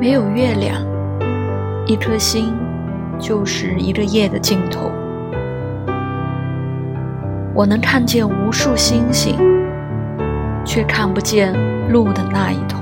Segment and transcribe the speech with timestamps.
[0.00, 0.82] 没有月亮。
[1.86, 2.56] 一颗星
[3.18, 4.90] 就是一个夜的尽头。
[7.52, 9.36] 我能看见无数星星
[10.64, 11.52] 却看不见
[11.90, 12.79] 路的那一头。